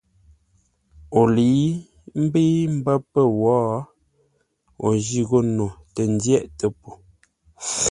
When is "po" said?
6.79-6.89